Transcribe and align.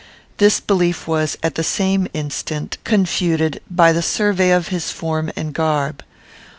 This 0.37 0.59
belief 0.59 1.07
was, 1.07 1.37
at 1.43 1.53
the 1.53 1.63
same 1.63 2.07
instant, 2.11 2.79
confuted, 2.83 3.61
by 3.69 3.91
the 3.91 4.01
survey 4.01 4.49
of 4.49 4.69
his 4.69 4.89
form 4.89 5.31
and 5.35 5.53
garb. 5.53 6.03